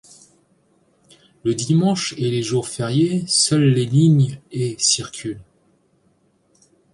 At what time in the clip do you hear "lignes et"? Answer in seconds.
3.85-4.75